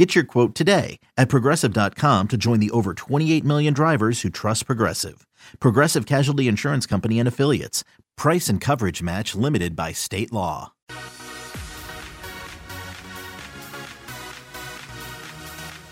Get 0.00 0.14
your 0.14 0.24
quote 0.24 0.54
today 0.54 0.98
at 1.18 1.28
progressive.com 1.28 2.28
to 2.28 2.38
join 2.38 2.58
the 2.58 2.70
over 2.70 2.94
28 2.94 3.44
million 3.44 3.74
drivers 3.74 4.22
who 4.22 4.30
trust 4.30 4.64
Progressive. 4.64 5.26
Progressive 5.58 6.06
Casualty 6.06 6.48
Insurance 6.48 6.86
Company 6.86 7.18
and 7.18 7.28
Affiliates. 7.28 7.84
Price 8.16 8.48
and 8.48 8.62
coverage 8.62 9.02
match 9.02 9.34
limited 9.34 9.76
by 9.76 9.92
state 9.92 10.32
law. 10.32 10.72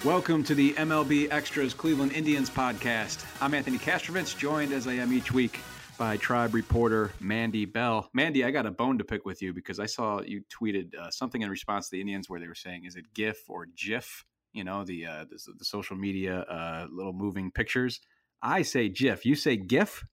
Welcome 0.02 0.42
to 0.44 0.54
the 0.54 0.72
MLB 0.72 1.30
Extras 1.30 1.74
Cleveland 1.74 2.12
Indians 2.12 2.48
podcast. 2.48 3.26
I'm 3.42 3.52
Anthony 3.52 3.76
Castrovince, 3.76 4.34
joined 4.34 4.72
as 4.72 4.86
I 4.86 4.94
am 4.94 5.12
each 5.12 5.32
week 5.32 5.60
by 5.98 6.16
tribe 6.16 6.54
reporter 6.54 7.10
Mandy 7.18 7.64
Bell. 7.64 8.08
Mandy, 8.14 8.44
I 8.44 8.52
got 8.52 8.66
a 8.66 8.70
bone 8.70 8.98
to 8.98 9.04
pick 9.04 9.26
with 9.26 9.42
you 9.42 9.52
because 9.52 9.80
I 9.80 9.86
saw 9.86 10.22
you 10.22 10.42
tweeted 10.48 10.94
uh, 10.94 11.10
something 11.10 11.42
in 11.42 11.50
response 11.50 11.88
to 11.88 11.96
the 11.96 12.00
Indians 12.00 12.30
where 12.30 12.38
they 12.38 12.46
were 12.46 12.54
saying, 12.54 12.84
"Is 12.84 12.94
it 12.94 13.12
GIF 13.12 13.50
or 13.50 13.66
GIF?" 13.76 14.24
You 14.52 14.64
know, 14.64 14.84
the 14.84 15.06
uh, 15.06 15.24
the, 15.28 15.38
the, 15.58 15.64
social 15.64 15.96
media 15.96 16.40
uh, 16.42 16.86
little 16.90 17.12
moving 17.12 17.50
pictures. 17.50 18.00
I 18.40 18.62
say 18.62 18.88
GIF. 18.88 19.26
You 19.26 19.34
say 19.34 19.56
GIF. 19.56 20.04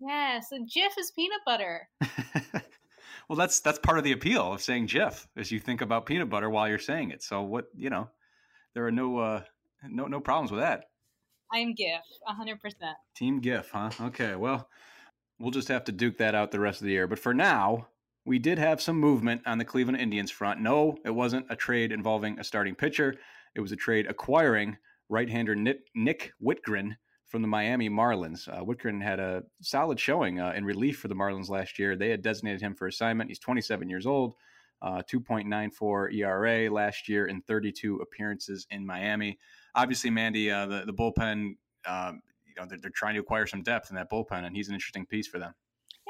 Yeah, 0.00 0.40
so 0.40 0.58
GIF 0.58 0.96
is 0.98 1.12
peanut 1.12 1.40
butter. 1.44 1.88
well, 3.28 3.36
that's 3.36 3.60
that's 3.60 3.78
part 3.78 3.98
of 3.98 4.04
the 4.04 4.12
appeal 4.12 4.54
of 4.54 4.62
saying 4.62 4.86
GIF, 4.86 5.28
as 5.36 5.52
you 5.52 5.60
think 5.60 5.82
about 5.82 6.06
peanut 6.06 6.30
butter 6.30 6.48
while 6.48 6.68
you're 6.68 6.78
saying 6.78 7.10
it. 7.10 7.22
So 7.22 7.42
what 7.42 7.66
you 7.76 7.90
know, 7.90 8.08
there 8.74 8.86
are 8.86 8.92
no 8.92 9.18
uh, 9.18 9.42
no 9.86 10.06
no 10.06 10.20
problems 10.20 10.50
with 10.50 10.60
that. 10.60 10.84
I'm 11.52 11.74
GIF, 11.74 12.00
hundred 12.26 12.60
percent. 12.62 12.96
Team 13.14 13.40
GIF, 13.40 13.70
huh? 13.70 13.90
Okay, 14.00 14.34
well 14.34 14.68
We'll 15.40 15.50
just 15.50 15.68
have 15.68 15.84
to 15.84 15.92
duke 15.92 16.18
that 16.18 16.34
out 16.34 16.50
the 16.50 16.60
rest 16.60 16.80
of 16.80 16.86
the 16.86 16.92
year. 16.92 17.06
But 17.06 17.18
for 17.18 17.32
now, 17.32 17.88
we 18.24 18.38
did 18.38 18.58
have 18.58 18.82
some 18.82 18.98
movement 18.98 19.42
on 19.46 19.58
the 19.58 19.64
Cleveland 19.64 20.00
Indians 20.00 20.30
front. 20.30 20.60
No, 20.60 20.96
it 21.04 21.10
wasn't 21.10 21.46
a 21.48 21.56
trade 21.56 21.92
involving 21.92 22.38
a 22.38 22.44
starting 22.44 22.74
pitcher. 22.74 23.14
It 23.54 23.60
was 23.60 23.72
a 23.72 23.76
trade 23.76 24.06
acquiring 24.08 24.76
right-hander 25.08 25.54
Nick 25.54 26.32
Wittgren 26.42 26.96
from 27.28 27.42
the 27.42 27.48
Miami 27.48 27.88
Marlins. 27.88 28.48
Uh, 28.48 28.64
Wittgren 28.64 29.02
had 29.02 29.20
a 29.20 29.42
solid 29.60 30.00
showing 30.00 30.40
uh, 30.40 30.52
in 30.56 30.64
relief 30.64 30.98
for 30.98 31.08
the 31.08 31.14
Marlins 31.14 31.48
last 31.48 31.78
year. 31.78 31.94
They 31.94 32.10
had 32.10 32.22
designated 32.22 32.60
him 32.60 32.74
for 32.74 32.86
assignment. 32.86 33.30
He's 33.30 33.38
27 33.38 33.88
years 33.88 34.06
old, 34.06 34.34
uh, 34.82 35.02
2.94 35.10 36.14
ERA 36.14 36.72
last 36.72 37.08
year 37.08 37.26
in 37.26 37.42
32 37.42 37.96
appearances 37.96 38.66
in 38.70 38.84
Miami. 38.86 39.38
Obviously, 39.74 40.10
Mandy, 40.10 40.50
uh, 40.50 40.66
the, 40.66 40.84
the 40.86 40.92
bullpen 40.92 41.56
um, 41.86 42.22
know 42.58 42.66
they're, 42.68 42.78
they're 42.80 42.90
trying 42.90 43.14
to 43.14 43.20
acquire 43.20 43.46
some 43.46 43.62
depth 43.62 43.90
in 43.90 43.96
that 43.96 44.10
bullpen, 44.10 44.44
and 44.44 44.54
he's 44.54 44.68
an 44.68 44.74
interesting 44.74 45.06
piece 45.06 45.26
for 45.26 45.38
them. 45.38 45.54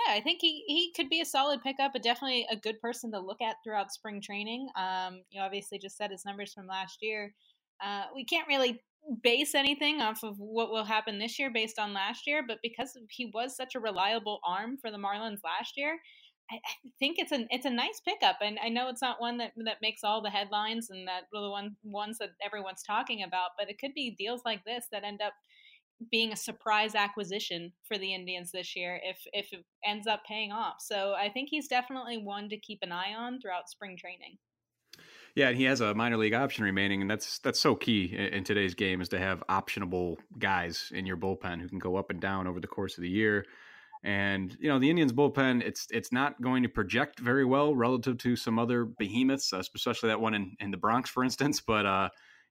Yeah, 0.07 0.15
I 0.15 0.21
think 0.21 0.39
he, 0.41 0.63
he 0.67 0.93
could 0.95 1.09
be 1.09 1.21
a 1.21 1.25
solid 1.25 1.63
pickup, 1.63 1.93
but 1.93 2.03
definitely 2.03 2.47
a 2.51 2.57
good 2.57 2.81
person 2.81 3.11
to 3.13 3.19
look 3.19 3.41
at 3.43 3.57
throughout 3.65 3.93
spring 3.93 4.21
training. 4.21 4.69
Um, 4.77 5.23
you 5.31 5.41
obviously 5.41 5.79
just 5.79 5.97
said 5.97 6.11
his 6.11 6.25
numbers 6.25 6.53
from 6.53 6.67
last 6.67 6.99
year. 7.03 7.35
Uh, 7.85 8.05
we 8.15 8.25
can't 8.25 8.47
really 8.47 8.81
base 9.23 9.55
anything 9.55 10.01
off 10.01 10.23
of 10.23 10.39
what 10.39 10.71
will 10.71 10.85
happen 10.85 11.19
this 11.19 11.39
year 11.39 11.51
based 11.53 11.79
on 11.79 11.93
last 11.93 12.27
year, 12.27 12.45
but 12.47 12.59
because 12.63 12.97
he 13.11 13.31
was 13.35 13.57
such 13.57 13.75
a 13.75 13.81
reliable 13.81 14.41
arm 14.47 14.77
for 14.77 14.91
the 14.91 14.99
Marlins 14.99 15.43
last 15.45 15.77
year, 15.77 15.99
I, 16.51 16.59
think 16.99 17.19
it's 17.19 17.33
a 17.33 17.47
it's 17.51 17.67
a 17.67 17.71
nice 17.71 18.01
pickup, 18.01 18.39
and 18.41 18.59
I 18.65 18.71
know 18.71 18.89
it's 18.89 19.03
not 19.03 19.21
one 19.21 19.37
that 19.39 19.53
that 19.65 19.83
makes 19.83 20.03
all 20.03 20.23
the 20.23 20.31
headlines 20.31 20.89
and 20.89 21.07
that 21.07 21.25
the 21.31 21.51
one 21.51 21.77
ones 21.85 22.19
that 22.19 22.31
everyone's 22.43 22.83
talking 22.83 23.23
about, 23.23 23.51
but 23.59 23.69
it 23.69 23.79
could 23.79 23.93
be 23.95 24.17
deals 24.19 24.43
like 24.45 24.65
this 24.65 24.87
that 24.91 25.05
end 25.05 25.21
up 25.21 25.35
being 26.11 26.33
a 26.33 26.37
surprise 26.37 26.95
acquisition 26.95 27.73
for 27.85 27.99
the 27.99 28.15
Indians 28.15 28.53
this 28.53 28.77
year 28.77 29.01
if 29.03 29.19
if 29.33 29.53
it 29.53 29.65
ends 29.85 30.07
up 30.07 30.25
paying 30.27 30.53
off. 30.53 30.77
So 30.81 31.15
I 31.15 31.29
think 31.29 31.49
he's 31.51 31.69
definitely 31.69 32.19
one 32.19 32.49
to 32.51 32.57
keep 32.57 32.79
an 32.83 32.93
eye 32.93 33.15
on 33.17 33.41
throughout 33.41 33.69
spring 33.69 33.97
training. 33.97 34.39
Yeah, 35.35 35.49
and 35.49 35.57
he 35.57 35.65
has 35.65 35.81
a 35.81 35.95
minor 35.95 36.17
league 36.17 36.35
option 36.35 36.65
remaining, 36.65 37.01
and 37.01 37.11
that's 37.11 37.39
that's 37.41 37.61
so 37.61 37.75
key 37.75 38.17
in 38.17 38.45
today's 38.45 38.75
game 38.75 39.01
is 39.01 39.09
to 39.11 39.19
have 39.19 39.43
optionable 39.49 40.17
guys 40.39 40.91
in 40.95 41.07
your 41.07 41.17
bullpen 41.17 41.61
who 41.61 41.69
can 41.69 41.79
go 41.79 41.97
up 41.97 42.11
and 42.11 42.21
down 42.21 42.47
over 42.47 42.61
the 42.61 42.67
course 42.67 42.97
of 42.97 43.03
the 43.03 43.09
year. 43.09 43.45
And 44.05 44.57
you 44.61 44.69
know 44.69 44.79
the 44.79 44.91
Indians 44.91 45.13
bullpen, 45.13 45.63
it's 45.63 45.87
it's 45.91 46.13
not 46.13 46.41
going 46.41 46.63
to 46.63 46.69
project 46.69 47.21
very 47.21 47.45
well 47.45 47.75
relative 47.75 48.19
to 48.19 48.37
some 48.37 48.59
other 48.59 48.85
behemoths, 48.85 49.53
especially 49.53 50.09
that 50.09 50.21
one 50.21 50.35
in, 50.35 50.57
in 50.61 50.71
the 50.71 50.77
Bronx, 50.77 51.11
for 51.11 51.25
instance. 51.25 51.61
But 51.67 51.87
uh, 51.87 52.09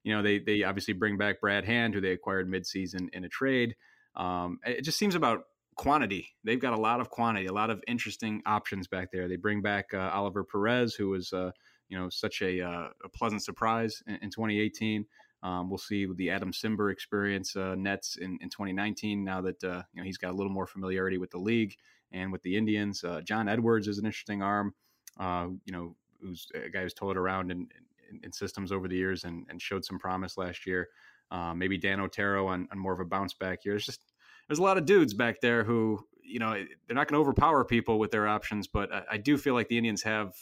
you 0.07 0.13
know, 0.13 0.22
they 0.22 0.40
they 0.40 0.63
obviously 0.63 0.94
bring 0.94 1.18
back 1.18 1.41
Brad 1.41 1.66
Hand, 1.66 1.94
who 1.94 2.00
they 2.00 2.12
acquired 2.12 2.50
midseason 2.50 3.09
in 3.12 3.25
a 3.25 3.29
trade. 3.29 3.75
Um, 4.16 4.57
it 4.66 4.84
just 4.84 4.97
seems 4.97 5.16
about 5.16 5.44
quantity. 5.75 6.29
They've 6.45 6.62
got 6.62 6.72
a 6.72 6.79
lot 6.79 7.01
of 7.01 7.09
quantity, 7.09 7.47
a 7.47 7.53
lot 7.53 7.69
of 7.69 7.84
interesting 7.90 8.41
options 8.45 8.88
back 8.88 9.12
there. 9.12 9.28
They 9.28 9.35
bring 9.35 9.62
back 9.62 9.94
uh, 9.94 10.09
Oliver 10.13 10.45
Perez, 10.45 10.94
who 10.95 11.09
was 11.09 11.34
uh, 11.34 11.51
you 11.90 12.00
know 12.00 12.07
such 12.07 12.41
a, 12.41 12.62
uh, 12.62 12.88
a 13.03 13.09
pleasant 13.09 13.44
surprise 13.44 14.01
in, 14.07 14.16
in 14.22 14.29
2018. 14.29 15.06
Um, 15.44 15.69
we'll 15.69 15.78
see 15.78 16.06
with 16.06 16.16
the 16.16 16.29
Adam 16.29 16.53
Cimber 16.53 16.89
experience 16.89 17.57
uh, 17.57 17.75
Nets 17.75 18.16
in, 18.16 18.38
in 18.39 18.50
2019. 18.50 19.25
Now 19.25 19.41
that 19.41 19.62
uh, 19.62 19.81
you 19.91 20.00
know 20.00 20.06
he's 20.06 20.18
got 20.18 20.31
a 20.31 20.38
little 20.38 20.53
more 20.53 20.68
familiarity 20.68 21.18
with 21.18 21.31
the 21.31 21.38
league 21.38 21.75
and 22.13 22.31
with 22.31 22.44
the 22.44 22.56
Indians. 22.56 23.03
Uh, 23.03 23.19
Jon 23.19 23.50
Edwards 23.50 23.89
is 23.89 23.97
an 23.97 24.06
interesting 24.06 24.41
arm. 24.41 24.74
you 25.19 25.74
know, 25.74 25.97
who's 26.22 26.47
a 26.56 26.69
guy 26.69 26.84
who's 26.84 26.94
told 26.94 27.18
around 27.18 27.51
and 27.51 27.69
in, 28.09 28.19
in 28.23 28.31
systems 28.31 28.72
over 28.72 28.88
the 28.88 28.95
years 28.95 29.23
and, 29.23 29.45
and 29.50 29.62
showed 29.62 29.85
some 29.85 30.00
promise 30.00 30.38
last 30.38 30.66
year. 30.66 30.88
Um, 31.31 31.57
maybe 31.57 31.78
Dan 31.78 32.00
Otero 32.00 32.47
on, 32.47 32.68
on 32.72 32.79
more 32.79 32.94
of 32.94 33.00
a 33.00 33.06
bounce 33.06 33.34
back 33.34 33.66
year. 33.66 33.75
It's 33.75 33.85
just 33.85 34.01
there's 34.47 34.59
a 34.59 34.63
lot 34.63 34.78
of 34.78 34.85
dudes 34.85 35.13
back 35.13 35.41
there 35.41 35.63
who 35.63 36.00
you 36.23 36.40
know 36.40 36.53
they're 36.53 36.95
not 36.95 37.07
going 37.07 37.18
to 37.18 37.22
overpower 37.22 37.63
people 37.66 38.00
with 38.00 38.12
their 38.12 38.28
options, 38.28 38.68
but 38.68 38.94
I, 38.94 39.03
I, 39.12 39.18
do 39.18 39.38
feel 39.38 39.53
like 39.53 39.68
the 39.68 39.78
Indians 39.78 40.03
have 40.03 40.34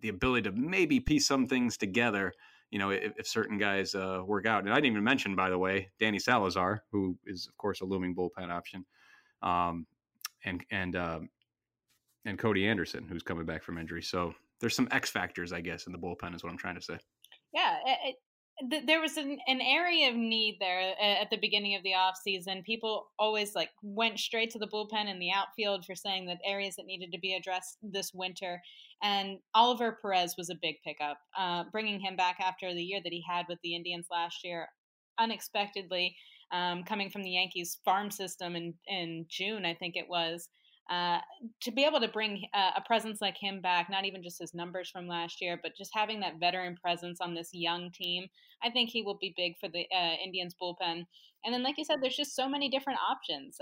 the 0.00 0.08
ability 0.08 0.50
to 0.50 0.52
maybe 0.52 1.00
piece 1.00 1.26
some 1.26 1.46
things 1.46 1.76
together. 1.76 2.32
You 2.70 2.78
know, 2.78 2.90
if, 2.90 3.12
if 3.18 3.26
certain 3.26 3.58
guys 3.58 3.94
uh, 3.94 4.22
work 4.24 4.46
out, 4.46 4.64
and 4.64 4.72
I 4.72 4.76
didn't 4.76 4.92
even 4.92 5.04
mention, 5.04 5.36
by 5.36 5.50
the 5.50 5.58
way, 5.58 5.90
Danny 6.00 6.18
Salazar, 6.18 6.82
who 6.90 7.18
is 7.26 7.46
of 7.46 7.56
course 7.58 7.80
a 7.82 7.84
looming 7.84 8.14
bullpen 8.14 8.50
option, 8.50 8.84
um, 9.42 9.86
and 10.44 10.64
and 10.70 10.96
uh, 10.96 11.20
and 12.24 12.38
Cody 12.38 12.66
Anderson, 12.66 13.06
who's 13.08 13.22
coming 13.22 13.44
back 13.44 13.62
from 13.62 13.78
injury. 13.78 14.02
So 14.02 14.34
there's 14.62 14.76
some 14.76 14.88
X 14.90 15.10
factors, 15.10 15.52
I 15.52 15.60
guess, 15.60 15.86
in 15.86 15.92
the 15.92 15.98
bullpen 15.98 16.34
is 16.34 16.42
what 16.42 16.50
I'm 16.50 16.56
trying 16.56 16.76
to 16.76 16.80
say. 16.80 16.96
Yeah, 17.52 17.76
it, 18.06 18.16
there 18.86 19.00
was 19.00 19.16
an, 19.16 19.38
an 19.48 19.60
area 19.60 20.08
of 20.08 20.14
need 20.14 20.58
there 20.60 20.94
at 21.00 21.30
the 21.30 21.36
beginning 21.36 21.74
of 21.74 21.82
the 21.82 21.92
offseason. 21.92 22.64
People 22.64 23.10
always 23.18 23.54
like 23.54 23.70
went 23.82 24.18
straight 24.18 24.50
to 24.50 24.58
the 24.58 24.68
bullpen 24.68 25.10
and 25.10 25.20
the 25.20 25.32
outfield 25.32 25.84
for 25.84 25.96
saying 25.96 26.26
that 26.26 26.38
areas 26.46 26.76
that 26.76 26.86
needed 26.86 27.10
to 27.12 27.18
be 27.18 27.34
addressed 27.34 27.78
this 27.82 28.12
winter. 28.14 28.62
And 29.02 29.38
Oliver 29.54 29.98
Perez 30.00 30.36
was 30.38 30.48
a 30.48 30.58
big 30.62 30.76
pickup. 30.86 31.18
Uh, 31.36 31.64
bringing 31.72 31.98
him 31.98 32.14
back 32.14 32.36
after 32.40 32.72
the 32.72 32.84
year 32.84 33.00
that 33.02 33.12
he 33.12 33.24
had 33.28 33.46
with 33.48 33.58
the 33.64 33.74
Indians 33.74 34.06
last 34.12 34.44
year, 34.44 34.68
unexpectedly, 35.18 36.14
um, 36.52 36.84
coming 36.84 37.10
from 37.10 37.24
the 37.24 37.30
Yankees 37.30 37.78
farm 37.84 38.10
system 38.10 38.54
in 38.54 38.74
in 38.86 39.26
June, 39.28 39.64
I 39.64 39.74
think 39.74 39.96
it 39.96 40.08
was. 40.08 40.48
Uh, 40.92 41.18
to 41.62 41.70
be 41.70 41.84
able 41.84 42.00
to 42.00 42.08
bring 42.08 42.44
uh, 42.52 42.72
a 42.76 42.82
presence 42.82 43.22
like 43.22 43.36
him 43.40 43.62
back, 43.62 43.88
not 43.88 44.04
even 44.04 44.22
just 44.22 44.38
his 44.38 44.52
numbers 44.52 44.90
from 44.90 45.08
last 45.08 45.40
year, 45.40 45.58
but 45.62 45.74
just 45.74 45.90
having 45.94 46.20
that 46.20 46.38
veteran 46.38 46.76
presence 46.76 47.18
on 47.18 47.32
this 47.32 47.48
young 47.54 47.90
team, 47.92 48.26
I 48.62 48.68
think 48.68 48.90
he 48.90 49.00
will 49.00 49.16
be 49.18 49.32
big 49.34 49.54
for 49.58 49.70
the 49.70 49.86
uh, 49.90 50.16
Indians 50.22 50.54
bullpen. 50.60 51.06
And 51.44 51.54
then, 51.54 51.62
like 51.62 51.78
you 51.78 51.84
said, 51.84 51.98
there's 52.02 52.16
just 52.16 52.36
so 52.36 52.46
many 52.46 52.68
different 52.68 52.98
options. 53.10 53.56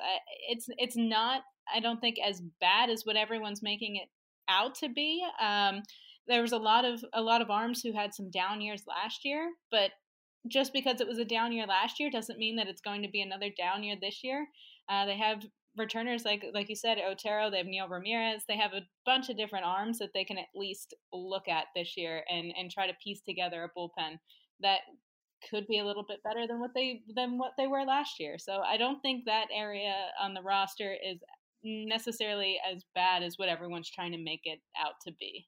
it's 0.49 0.67
it's 0.77 0.97
not, 0.97 1.43
I 1.73 1.79
don't 1.79 2.01
think, 2.01 2.17
as 2.19 2.43
bad 2.61 2.91
as 2.91 3.03
what 3.05 3.17
everyone's 3.17 3.63
making 3.63 3.95
it 3.95 4.09
out 4.49 4.75
to 4.77 4.89
be. 4.89 5.25
Um, 5.41 5.83
there 6.27 6.43
was 6.43 6.53
a 6.53 6.59
lot 6.59 6.85
of 6.85 7.05
a 7.13 7.23
lot 7.23 7.43
of 7.43 7.51
arms 7.51 7.81
who 7.81 7.93
had 7.93 8.13
some 8.13 8.31
down 8.31 8.61
years 8.61 8.83
last 8.89 9.25
year, 9.25 9.51
but 9.71 9.93
just 10.49 10.73
because 10.73 11.01
it 11.01 11.07
was 11.07 11.19
a 11.19 11.25
down 11.25 11.53
year 11.53 11.67
last 11.67 12.01
year 12.01 12.11
doesn't 12.11 12.41
mean 12.41 12.57
that 12.57 12.67
it's 12.67 12.81
going 12.81 13.03
to 13.03 13.09
be 13.09 13.23
another 13.23 13.51
down 13.57 13.85
year 13.85 13.97
this 14.01 14.25
year. 14.25 14.49
Uh, 14.89 15.07
they 15.07 15.17
have 15.17 15.45
returners 15.77 16.25
like 16.25 16.45
like 16.55 16.69
you 16.69 16.77
said, 16.77 16.99
Otero, 16.99 17.51
they 17.51 17.59
have 17.59 17.67
Neil 17.67 17.89
Ramirez, 17.89 18.43
they 18.49 18.57
have 18.57 18.73
a 18.73 18.87
bunch 19.07 19.29
of 19.29 19.37
different 19.37 19.65
arms 19.65 19.99
that 19.99 20.11
they 20.15 20.25
can 20.25 20.39
at 20.39 20.47
least 20.55 20.95
look 21.13 21.49
at 21.49 21.67
this 21.75 21.97
year 21.97 22.25
and 22.31 22.53
and 22.59 22.71
try 22.71 22.87
to 22.87 22.97
piece 23.03 23.21
together 23.23 23.65
a 23.65 23.79
bullpen 23.79 24.19
that 24.61 24.81
could 25.49 25.67
be 25.67 25.79
a 25.79 25.85
little 25.85 26.05
bit 26.07 26.23
better 26.23 26.47
than 26.47 26.61
what 26.61 26.73
they 26.75 27.03
than 27.15 27.39
what 27.39 27.53
they 27.57 27.67
were 27.67 27.85
last 27.85 28.21
year. 28.21 28.37
So 28.39 28.61
I 28.61 28.77
don't 28.77 29.01
think 29.01 29.25
that 29.25 29.47
area 29.55 29.95
on 30.21 30.35
the 30.35 30.43
roster 30.43 30.93
is 30.93 31.19
necessarily 31.63 32.59
as 32.71 32.85
bad 32.95 33.23
as 33.23 33.35
what 33.37 33.49
everyone's 33.49 33.91
trying 33.91 34.13
to 34.13 34.23
make 34.23 34.43
it 34.45 34.61
out 34.79 34.95
to 35.07 35.13
be. 35.19 35.47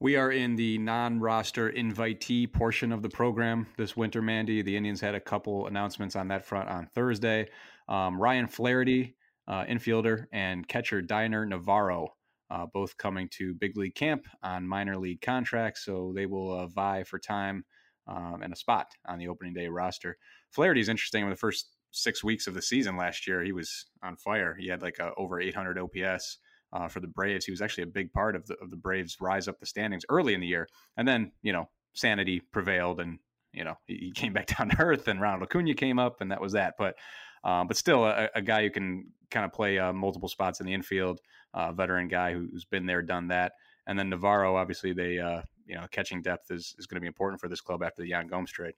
We 0.00 0.14
are 0.14 0.30
in 0.30 0.54
the 0.54 0.78
non-roster 0.78 1.72
invitee 1.72 2.52
portion 2.52 2.92
of 2.92 3.02
the 3.02 3.08
program 3.08 3.66
this 3.76 3.96
winter, 3.96 4.22
Mandy. 4.22 4.62
The 4.62 4.76
Indians 4.76 5.00
had 5.00 5.16
a 5.16 5.20
couple 5.20 5.66
announcements 5.66 6.14
on 6.14 6.28
that 6.28 6.46
front 6.46 6.68
on 6.68 6.86
Thursday. 6.94 7.48
Um, 7.88 8.20
Ryan 8.20 8.46
Flaherty 8.46 9.16
uh, 9.48 9.64
infielder, 9.64 10.26
and 10.30 10.68
catcher 10.68 11.00
Dioner 11.00 11.46
Navarro, 11.46 12.08
uh, 12.50 12.66
both 12.72 12.96
coming 12.98 13.28
to 13.32 13.54
big 13.54 13.76
league 13.76 13.94
camp 13.94 14.26
on 14.42 14.68
minor 14.68 14.96
league 14.96 15.22
contracts. 15.22 15.84
So 15.84 16.12
they 16.14 16.26
will 16.26 16.52
uh, 16.52 16.66
vie 16.66 17.02
for 17.04 17.18
time 17.18 17.64
um, 18.06 18.42
and 18.42 18.52
a 18.52 18.56
spot 18.56 18.86
on 19.06 19.18
the 19.18 19.28
opening 19.28 19.54
day 19.54 19.68
roster. 19.68 20.18
Flaherty 20.50 20.80
is 20.80 20.88
interesting. 20.88 21.24
In 21.24 21.30
the 21.30 21.36
first 21.36 21.76
six 21.90 22.22
weeks 22.22 22.46
of 22.46 22.54
the 22.54 22.62
season 22.62 22.96
last 22.96 23.26
year, 23.26 23.42
he 23.42 23.52
was 23.52 23.86
on 24.02 24.16
fire. 24.16 24.54
He 24.58 24.68
had 24.68 24.82
like 24.82 24.98
a, 24.98 25.12
over 25.16 25.40
800 25.40 25.78
OPS. 25.78 26.38
Uh, 26.70 26.86
for 26.86 27.00
the 27.00 27.08
Braves, 27.08 27.46
he 27.46 27.50
was 27.50 27.62
actually 27.62 27.84
a 27.84 27.86
big 27.86 28.12
part 28.12 28.36
of 28.36 28.46
the 28.46 28.54
of 28.60 28.70
the 28.70 28.76
Braves' 28.76 29.16
rise 29.22 29.48
up 29.48 29.58
the 29.58 29.64
standings 29.64 30.04
early 30.10 30.34
in 30.34 30.40
the 30.40 30.46
year, 30.46 30.68
and 30.98 31.08
then 31.08 31.32
you 31.40 31.50
know 31.50 31.70
sanity 31.94 32.42
prevailed, 32.52 33.00
and 33.00 33.18
you 33.54 33.64
know 33.64 33.74
he, 33.86 34.12
came 34.14 34.34
back 34.34 34.48
down 34.58 34.68
to 34.68 34.78
earth, 34.78 35.08
and 35.08 35.18
Ronald 35.18 35.44
Acuna 35.44 35.72
came 35.72 35.98
up, 35.98 36.20
and 36.20 36.30
that 36.30 36.42
was 36.42 36.52
that. 36.52 36.74
But 36.78 36.96
um, 37.44 37.66
but 37.66 37.76
still, 37.76 38.04
a, 38.04 38.28
a, 38.34 38.42
guy 38.42 38.62
who 38.62 38.70
can 38.70 39.12
kind 39.30 39.44
of 39.44 39.52
play 39.52 39.78
uh, 39.78 39.92
multiple 39.92 40.28
spots 40.28 40.60
in 40.60 40.66
the 40.66 40.74
infield, 40.74 41.20
uh, 41.54 41.72
veteran 41.72 42.08
guy 42.08 42.32
who's 42.32 42.64
been 42.64 42.86
there, 42.86 43.02
done 43.02 43.28
that. 43.28 43.52
And 43.86 43.98
then 43.98 44.10
Navarro, 44.10 44.56
obviously, 44.56 44.92
they 44.92 45.18
uh, 45.18 45.42
you 45.66 45.76
know 45.76 45.86
catching 45.90 46.22
depth 46.22 46.50
is, 46.50 46.74
is 46.78 46.86
going 46.86 46.96
to 46.96 47.00
be 47.00 47.06
important 47.06 47.40
for 47.40 47.48
this 47.48 47.60
club 47.60 47.82
after 47.82 48.02
the 48.02 48.08
Yan 48.08 48.26
Gomes 48.26 48.50
trade. 48.50 48.74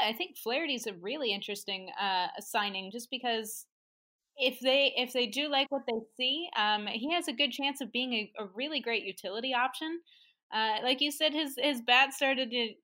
Yeah, 0.00 0.08
I 0.08 0.12
think 0.12 0.36
Flaherty's 0.36 0.86
a 0.86 0.94
really 0.94 1.32
interesting 1.32 1.90
uh, 2.00 2.28
signing, 2.40 2.90
just 2.90 3.10
because 3.10 3.66
if 4.36 4.60
they 4.60 4.92
if 4.96 5.12
they 5.12 5.26
do 5.26 5.48
like 5.48 5.70
what 5.70 5.82
they 5.86 5.98
see, 6.16 6.48
um, 6.56 6.86
he 6.86 7.12
has 7.12 7.28
a 7.28 7.32
good 7.32 7.52
chance 7.52 7.80
of 7.80 7.92
being 7.92 8.12
a, 8.12 8.32
a 8.42 8.46
really 8.54 8.80
great 8.80 9.04
utility 9.04 9.52
option. 9.54 10.00
Uh, 10.52 10.76
like 10.82 11.00
you 11.00 11.10
said, 11.10 11.32
his 11.32 11.56
his 11.58 11.80
bat 11.80 12.12
started 12.12 12.50
to 12.50 12.74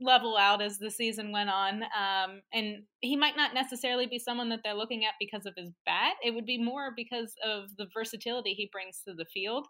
level 0.00 0.36
out 0.36 0.60
as 0.60 0.78
the 0.78 0.90
season 0.90 1.32
went 1.32 1.50
on, 1.50 1.82
um, 1.82 2.42
and 2.52 2.82
he 3.00 3.16
might 3.16 3.36
not 3.36 3.54
necessarily 3.54 4.06
be 4.06 4.18
someone 4.18 4.48
that 4.50 4.60
they're 4.62 4.74
looking 4.74 5.04
at 5.04 5.14
because 5.18 5.46
of 5.46 5.54
his 5.56 5.70
bat. 5.84 6.14
It 6.22 6.34
would 6.34 6.46
be 6.46 6.62
more 6.62 6.92
because 6.94 7.34
of 7.44 7.76
the 7.78 7.86
versatility 7.94 8.52
he 8.52 8.68
brings 8.70 9.00
to 9.06 9.14
the 9.14 9.26
field, 9.26 9.66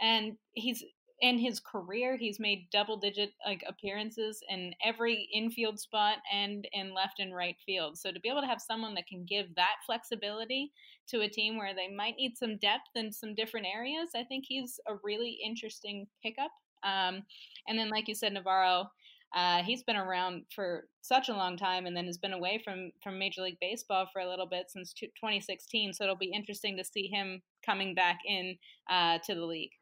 and 0.00 0.32
he's 0.52 0.82
in 1.20 1.38
his 1.38 1.58
career, 1.60 2.16
he's 2.16 2.38
made 2.38 2.68
double 2.70 2.96
digit 2.96 3.30
like 3.44 3.64
appearances 3.66 4.40
in 4.48 4.72
every 4.84 5.28
infield 5.34 5.80
spot 5.80 6.18
and 6.32 6.68
in 6.72 6.94
left 6.94 7.18
and 7.18 7.34
right 7.34 7.56
field. 7.66 7.98
So 7.98 8.12
to 8.12 8.20
be 8.20 8.28
able 8.28 8.42
to 8.42 8.46
have 8.46 8.60
someone 8.60 8.94
that 8.94 9.08
can 9.08 9.24
give 9.28 9.46
that 9.56 9.76
flexibility 9.84 10.70
to 11.08 11.22
a 11.22 11.28
team 11.28 11.56
where 11.56 11.74
they 11.74 11.88
might 11.88 12.14
need 12.16 12.36
some 12.36 12.56
depth 12.58 12.90
in 12.94 13.10
some 13.10 13.34
different 13.34 13.66
areas, 13.66 14.10
I 14.14 14.22
think 14.24 14.44
he's 14.46 14.78
a 14.86 14.94
really 15.02 15.38
interesting 15.44 16.06
pickup. 16.22 16.52
Um, 16.84 17.22
and 17.66 17.76
then, 17.76 17.90
like 17.90 18.06
you 18.06 18.14
said, 18.14 18.32
Navarro, 18.32 18.88
uh, 19.34 19.62
he's 19.62 19.82
been 19.82 19.96
around 19.96 20.44
for 20.54 20.84
such 21.02 21.28
a 21.28 21.34
long 21.34 21.56
time, 21.56 21.86
and 21.86 21.96
then 21.96 22.06
has 22.06 22.18
been 22.18 22.32
away 22.32 22.60
from 22.64 22.92
from 23.02 23.18
Major 23.18 23.42
League 23.42 23.58
Baseball 23.60 24.06
for 24.12 24.20
a 24.20 24.28
little 24.28 24.46
bit 24.46 24.70
since 24.70 24.92
2016. 24.92 25.92
So 25.92 26.04
it'll 26.04 26.16
be 26.16 26.32
interesting 26.32 26.76
to 26.78 26.84
see 26.84 27.08
him 27.08 27.42
coming 27.64 27.94
back 27.94 28.18
in 28.26 28.56
uh, 28.90 29.18
to 29.26 29.34
the 29.34 29.44
league. 29.44 29.72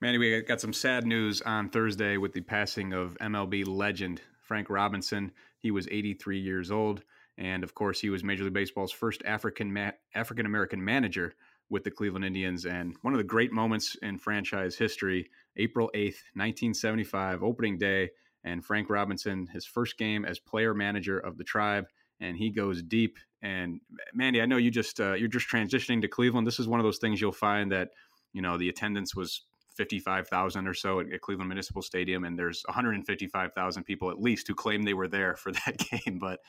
Manny, 0.00 0.18
we 0.18 0.40
got 0.42 0.60
some 0.60 0.72
sad 0.72 1.06
news 1.06 1.42
on 1.42 1.68
Thursday 1.68 2.16
with 2.16 2.32
the 2.32 2.40
passing 2.40 2.92
of 2.92 3.18
MLB 3.20 3.66
legend 3.66 4.22
Frank 4.40 4.70
Robinson. 4.70 5.32
He 5.58 5.70
was 5.70 5.86
83 5.90 6.38
years 6.38 6.70
old, 6.70 7.02
and 7.36 7.62
of 7.62 7.74
course, 7.74 8.00
he 8.00 8.08
was 8.08 8.24
Major 8.24 8.44
League 8.44 8.54
Baseball's 8.54 8.92
first 8.92 9.22
African 9.26 9.72
ma- 9.72 9.92
African 10.14 10.46
American 10.46 10.82
manager 10.84 11.34
with 11.70 11.84
the 11.84 11.90
Cleveland 11.90 12.24
Indians. 12.24 12.66
And 12.66 12.96
one 13.02 13.14
of 13.14 13.18
the 13.18 13.24
great 13.24 13.52
moments 13.52 13.96
in 14.02 14.18
franchise 14.18 14.76
history, 14.76 15.30
April 15.56 15.90
8th, 15.94 16.22
1975, 16.34 17.42
opening 17.42 17.78
day, 17.78 18.10
and 18.44 18.64
Frank 18.64 18.88
Robinson, 18.88 19.46
his 19.52 19.66
first 19.66 19.98
game 19.98 20.24
as 20.24 20.38
player 20.38 20.74
manager 20.74 21.18
of 21.18 21.36
the 21.36 21.44
tribe, 21.44 21.86
and 22.20 22.36
he 22.36 22.50
goes 22.50 22.82
deep. 22.82 23.18
And 23.42 23.80
Mandy, 24.14 24.40
I 24.42 24.46
know 24.46 24.56
you 24.56 24.70
just 24.70 25.00
uh, 25.00 25.14
you're 25.14 25.28
just 25.28 25.48
transitioning 25.48 26.00
to 26.02 26.08
Cleveland. 26.08 26.46
This 26.46 26.58
is 26.58 26.68
one 26.68 26.80
of 26.80 26.84
those 26.84 26.98
things 26.98 27.20
you'll 27.20 27.32
find 27.32 27.72
that 27.72 27.90
you 28.32 28.42
know 28.42 28.58
the 28.58 28.68
attendance 28.68 29.14
was 29.14 29.42
55,000 29.76 30.66
or 30.66 30.74
so 30.74 31.00
at, 31.00 31.12
at, 31.12 31.20
Cleveland 31.20 31.48
Municipal 31.48 31.80
Stadium, 31.80 32.24
and 32.24 32.38
there's 32.38 32.62
155,000 32.66 33.84
people 33.84 34.10
at 34.10 34.20
least 34.20 34.46
who 34.46 34.54
claim 34.54 34.82
they 34.82 34.94
were 34.94 35.08
there 35.08 35.36
for 35.36 35.52
that 35.66 35.78
game. 35.78 36.18
But 36.18 36.40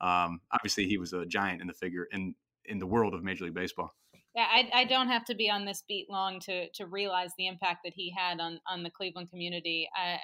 um, 0.00 0.40
obviously, 0.52 0.86
he 0.86 0.98
was 0.98 1.12
a 1.12 1.26
giant 1.26 1.60
in 1.60 1.66
the 1.66 1.74
figure 1.74 2.06
in 2.10 2.34
in 2.64 2.78
the 2.78 2.86
world 2.86 3.14
of 3.14 3.22
Major 3.22 3.44
League 3.44 3.54
Baseball. 3.54 3.94
Yeah, 4.34 4.46
I, 4.48 4.70
I 4.72 4.84
don't 4.84 5.08
have 5.08 5.24
to 5.24 5.34
be 5.34 5.50
on 5.50 5.64
this 5.64 5.82
beat 5.86 6.08
long 6.08 6.40
to 6.40 6.68
to 6.70 6.86
realize 6.86 7.30
the 7.36 7.46
impact 7.46 7.80
that 7.84 7.92
he 7.94 8.14
had 8.16 8.40
on 8.40 8.60
on 8.68 8.82
the 8.82 8.90
Cleveland 8.90 9.30
community. 9.30 9.88
I, 9.94 10.18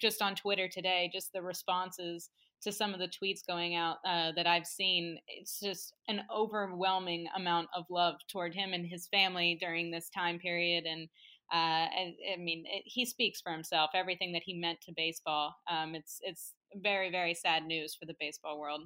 just 0.00 0.22
on 0.22 0.34
Twitter 0.34 0.68
today, 0.68 1.10
just 1.12 1.32
the 1.32 1.42
responses 1.42 2.30
to 2.62 2.72
some 2.72 2.92
of 2.92 3.00
the 3.00 3.08
tweets 3.08 3.46
going 3.46 3.76
out 3.76 3.98
uh, 4.04 4.32
that 4.34 4.46
I've 4.46 4.66
seen, 4.66 5.18
it's 5.28 5.60
just 5.60 5.94
an 6.08 6.22
overwhelming 6.34 7.28
amount 7.36 7.68
of 7.74 7.84
love 7.88 8.16
toward 8.30 8.54
him 8.54 8.72
and 8.72 8.86
his 8.86 9.06
family 9.08 9.56
during 9.60 9.90
this 9.90 10.10
time 10.10 10.38
period. 10.38 10.84
And 10.84 11.08
uh, 11.52 11.86
I, 11.86 12.14
I 12.34 12.36
mean, 12.36 12.64
it, 12.66 12.82
he 12.84 13.06
speaks 13.06 13.40
for 13.40 13.52
himself. 13.52 13.90
Everything 13.94 14.32
that 14.32 14.42
he 14.44 14.54
meant 14.54 14.80
to 14.82 14.92
baseball. 14.96 15.54
Um, 15.70 15.94
it's 15.94 16.18
it's 16.22 16.54
very 16.74 17.10
very 17.10 17.32
sad 17.32 17.64
news 17.64 17.94
for 17.94 18.06
the 18.06 18.16
baseball 18.20 18.60
world. 18.60 18.82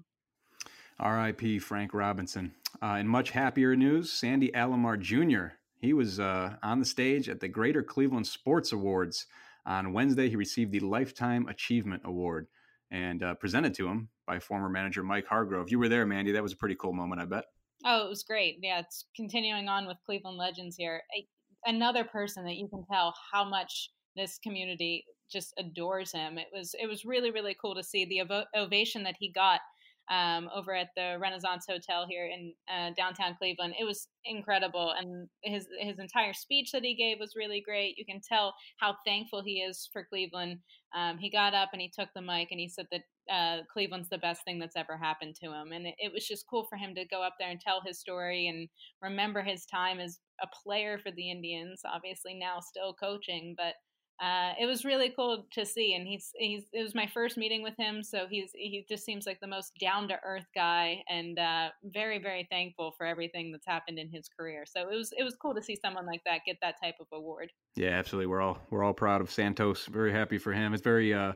R.I.P. 1.00 1.58
Frank 1.58 1.94
Robinson. 1.94 2.52
Uh, 2.80 2.98
in 3.00 3.08
much 3.08 3.30
happier 3.30 3.74
news, 3.74 4.12
Sandy 4.12 4.50
Alomar 4.52 5.00
Jr. 5.00 5.56
He 5.80 5.92
was 5.92 6.20
uh, 6.20 6.54
on 6.62 6.78
the 6.78 6.84
stage 6.84 7.28
at 7.28 7.40
the 7.40 7.48
Greater 7.48 7.82
Cleveland 7.82 8.26
Sports 8.28 8.70
Awards 8.70 9.26
on 9.66 9.92
Wednesday. 9.92 10.28
He 10.28 10.36
received 10.36 10.72
the 10.72 10.80
Lifetime 10.80 11.48
Achievement 11.48 12.02
Award 12.04 12.46
and 12.90 13.22
uh, 13.22 13.34
presented 13.34 13.74
to 13.74 13.88
him 13.88 14.08
by 14.26 14.38
former 14.38 14.68
manager 14.68 15.02
Mike 15.02 15.26
Hargrove. 15.26 15.70
You 15.70 15.78
were 15.78 15.88
there, 15.88 16.06
Mandy. 16.06 16.32
That 16.32 16.42
was 16.42 16.52
a 16.52 16.56
pretty 16.56 16.76
cool 16.76 16.92
moment, 16.92 17.20
I 17.20 17.24
bet. 17.24 17.44
Oh, 17.84 18.06
it 18.06 18.08
was 18.08 18.22
great. 18.22 18.58
Yeah, 18.62 18.80
it's 18.80 19.06
continuing 19.16 19.68
on 19.68 19.86
with 19.86 19.96
Cleveland 20.06 20.38
Legends 20.38 20.76
here 20.76 21.02
another 21.66 22.04
person 22.04 22.44
that 22.44 22.56
you 22.56 22.68
can 22.68 22.84
tell 22.90 23.14
how 23.32 23.48
much 23.48 23.90
this 24.16 24.38
community 24.42 25.04
just 25.30 25.54
adores 25.58 26.12
him. 26.12 26.38
It 26.38 26.48
was 26.52 26.74
it 26.78 26.86
was 26.86 27.04
really 27.04 27.30
really 27.30 27.56
cool 27.60 27.74
to 27.74 27.82
see 27.82 28.04
the 28.04 28.22
ovation 28.56 29.02
that 29.04 29.16
he 29.18 29.32
got 29.32 29.60
um, 30.12 30.50
over 30.54 30.74
at 30.74 30.88
the 30.94 31.16
Renaissance 31.18 31.64
Hotel 31.68 32.06
here 32.08 32.26
in 32.26 32.52
uh, 32.68 32.90
downtown 32.96 33.34
Cleveland. 33.38 33.74
It 33.80 33.84
was 33.84 34.08
incredible, 34.26 34.92
and 34.98 35.28
his 35.42 35.66
his 35.80 35.98
entire 35.98 36.34
speech 36.34 36.70
that 36.72 36.84
he 36.84 36.94
gave 36.94 37.18
was 37.18 37.34
really 37.34 37.62
great. 37.64 37.96
You 37.96 38.04
can 38.04 38.20
tell 38.20 38.54
how 38.78 38.96
thankful 39.06 39.42
he 39.42 39.60
is 39.60 39.88
for 39.90 40.04
Cleveland. 40.04 40.58
Um, 40.94 41.16
he 41.16 41.30
got 41.30 41.54
up 41.54 41.70
and 41.72 41.80
he 41.80 41.90
took 41.90 42.10
the 42.14 42.20
mic 42.20 42.48
and 42.50 42.60
he 42.60 42.68
said 42.68 42.86
that 42.92 43.02
uh, 43.32 43.62
Cleveland's 43.72 44.10
the 44.10 44.18
best 44.18 44.44
thing 44.44 44.58
that's 44.58 44.76
ever 44.76 44.98
happened 44.98 45.34
to 45.36 45.50
him, 45.50 45.72
and 45.72 45.86
it, 45.86 45.94
it 45.98 46.12
was 46.12 46.26
just 46.26 46.46
cool 46.50 46.66
for 46.68 46.76
him 46.76 46.94
to 46.94 47.06
go 47.06 47.22
up 47.22 47.36
there 47.38 47.50
and 47.50 47.60
tell 47.60 47.80
his 47.86 47.98
story 47.98 48.48
and 48.48 48.68
remember 49.00 49.42
his 49.42 49.64
time 49.64 49.98
as 49.98 50.18
a 50.42 50.48
player 50.62 50.98
for 50.98 51.10
the 51.12 51.30
Indians. 51.30 51.80
Obviously 51.90 52.34
now 52.34 52.60
still 52.60 52.92
coaching, 52.92 53.54
but 53.56 53.74
uh, 54.20 54.52
it 54.60 54.66
was 54.66 54.84
really 54.84 55.12
cool 55.14 55.44
to 55.52 55.64
see. 55.64 55.94
And 55.94 56.06
he's 56.06 56.30
he's 56.36 56.64
it 56.72 56.82
was 56.82 56.94
my 56.94 57.06
first 57.06 57.36
meeting 57.36 57.62
with 57.62 57.74
him, 57.78 58.02
so 58.02 58.26
he's 58.28 58.50
he 58.54 58.84
just 58.88 59.04
seems 59.04 59.26
like 59.26 59.40
the 59.40 59.46
most 59.46 59.72
down 59.80 60.08
to 60.08 60.18
earth 60.24 60.46
guy, 60.54 61.02
and 61.08 61.38
uh, 61.38 61.68
very 61.84 62.18
very 62.18 62.46
thankful 62.50 62.92
for 62.96 63.06
everything 63.06 63.52
that's 63.52 63.66
happened 63.66 63.98
in 63.98 64.08
his 64.08 64.28
career. 64.28 64.64
So 64.66 64.88
it 64.88 64.96
was 64.96 65.12
it 65.16 65.24
was 65.24 65.36
cool 65.40 65.54
to 65.54 65.62
see 65.62 65.76
someone 65.76 66.06
like 66.06 66.22
that 66.24 66.40
get 66.46 66.58
that 66.62 66.76
type 66.82 66.96
of 67.00 67.06
award. 67.12 67.50
Yeah, 67.74 67.90
absolutely. 67.90 68.26
We're 68.26 68.42
all 68.42 68.58
we're 68.70 68.84
all 68.84 68.94
proud 68.94 69.20
of 69.20 69.30
Santos. 69.30 69.86
Very 69.86 70.12
happy 70.12 70.38
for 70.38 70.52
him. 70.52 70.74
It's 70.74 70.82
very. 70.82 71.12
Uh, 71.14 71.32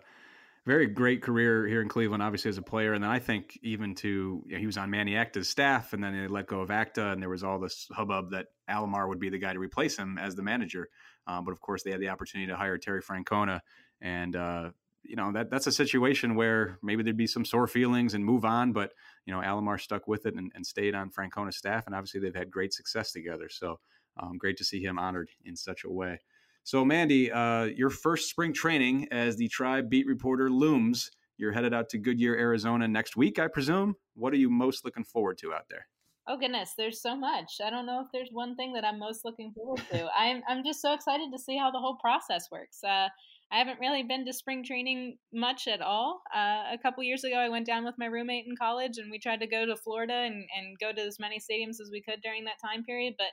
very 0.66 0.88
great 0.88 1.22
career 1.22 1.66
here 1.66 1.80
in 1.80 1.88
Cleveland, 1.88 2.22
obviously 2.22 2.48
as 2.48 2.58
a 2.58 2.62
player, 2.62 2.92
and 2.92 3.02
then 3.02 3.10
I 3.10 3.20
think 3.20 3.56
even 3.62 3.94
to 3.96 4.42
you 4.46 4.52
know, 4.52 4.58
he 4.58 4.66
was 4.66 4.76
on 4.76 4.90
Manny 4.90 5.16
Acta's 5.16 5.48
staff, 5.48 5.92
and 5.92 6.02
then 6.02 6.20
they 6.20 6.26
let 6.26 6.48
go 6.48 6.60
of 6.60 6.72
Acta, 6.72 7.12
and 7.12 7.22
there 7.22 7.30
was 7.30 7.44
all 7.44 7.60
this 7.60 7.86
hubbub 7.92 8.32
that 8.32 8.46
Alomar 8.68 9.08
would 9.08 9.20
be 9.20 9.28
the 9.28 9.38
guy 9.38 9.52
to 9.52 9.60
replace 9.60 9.96
him 9.96 10.18
as 10.18 10.34
the 10.34 10.42
manager. 10.42 10.88
Um, 11.28 11.44
but 11.44 11.52
of 11.52 11.60
course, 11.60 11.84
they 11.84 11.92
had 11.92 12.00
the 12.00 12.08
opportunity 12.08 12.50
to 12.50 12.56
hire 12.56 12.78
Terry 12.78 13.00
Francona, 13.00 13.60
and 14.00 14.34
uh, 14.34 14.70
you 15.04 15.14
know 15.14 15.30
that 15.32 15.50
that's 15.50 15.68
a 15.68 15.72
situation 15.72 16.34
where 16.34 16.78
maybe 16.82 17.04
there'd 17.04 17.16
be 17.16 17.28
some 17.28 17.44
sore 17.44 17.68
feelings 17.68 18.14
and 18.14 18.24
move 18.24 18.44
on. 18.44 18.72
But 18.72 18.90
you 19.24 19.32
know, 19.32 19.40
Alomar 19.40 19.80
stuck 19.80 20.08
with 20.08 20.26
it 20.26 20.34
and, 20.34 20.50
and 20.56 20.66
stayed 20.66 20.96
on 20.96 21.10
Francona's 21.10 21.56
staff, 21.56 21.86
and 21.86 21.94
obviously 21.94 22.18
they've 22.20 22.34
had 22.34 22.50
great 22.50 22.74
success 22.74 23.12
together. 23.12 23.48
So 23.48 23.78
um, 24.16 24.36
great 24.36 24.56
to 24.56 24.64
see 24.64 24.82
him 24.82 24.98
honored 24.98 25.28
in 25.44 25.54
such 25.54 25.84
a 25.84 25.90
way. 25.90 26.18
So, 26.66 26.84
Mandy, 26.84 27.30
uh, 27.30 27.66
your 27.66 27.90
first 27.90 28.28
spring 28.28 28.52
training 28.52 29.06
as 29.12 29.36
the 29.36 29.46
Tribe 29.46 29.88
beat 29.88 30.04
reporter 30.04 30.50
looms. 30.50 31.12
You're 31.36 31.52
headed 31.52 31.72
out 31.72 31.88
to 31.90 31.98
Goodyear, 31.98 32.34
Arizona 32.34 32.88
next 32.88 33.16
week, 33.16 33.38
I 33.38 33.46
presume. 33.46 33.94
What 34.14 34.32
are 34.32 34.36
you 34.36 34.50
most 34.50 34.84
looking 34.84 35.04
forward 35.04 35.38
to 35.38 35.54
out 35.54 35.66
there? 35.70 35.86
Oh 36.26 36.36
goodness, 36.36 36.72
there's 36.76 37.00
so 37.00 37.14
much. 37.14 37.58
I 37.64 37.70
don't 37.70 37.86
know 37.86 38.00
if 38.00 38.08
there's 38.12 38.30
one 38.32 38.56
thing 38.56 38.72
that 38.72 38.84
I'm 38.84 38.98
most 38.98 39.24
looking 39.24 39.52
forward 39.52 39.80
to. 39.92 40.08
I'm 40.18 40.42
I'm 40.48 40.64
just 40.64 40.82
so 40.82 40.92
excited 40.92 41.30
to 41.30 41.38
see 41.38 41.56
how 41.56 41.70
the 41.70 41.78
whole 41.78 41.98
process 42.00 42.50
works. 42.50 42.82
Uh, 42.82 43.10
I 43.52 43.58
haven't 43.58 43.78
really 43.78 44.02
been 44.02 44.26
to 44.26 44.32
spring 44.32 44.64
training 44.64 45.18
much 45.32 45.68
at 45.68 45.80
all. 45.80 46.20
Uh, 46.34 46.64
a 46.72 46.78
couple 46.82 47.04
years 47.04 47.22
ago, 47.22 47.36
I 47.36 47.48
went 47.48 47.66
down 47.66 47.84
with 47.84 47.94
my 47.96 48.06
roommate 48.06 48.46
in 48.48 48.56
college, 48.56 48.98
and 48.98 49.08
we 49.08 49.20
tried 49.20 49.38
to 49.38 49.46
go 49.46 49.66
to 49.66 49.76
Florida 49.76 50.14
and, 50.14 50.34
and 50.34 50.76
go 50.80 50.90
to 50.90 51.00
as 51.00 51.20
many 51.20 51.38
stadiums 51.38 51.80
as 51.80 51.90
we 51.92 52.02
could 52.02 52.22
during 52.22 52.42
that 52.46 52.58
time 52.60 52.82
period. 52.82 53.14
But 53.16 53.28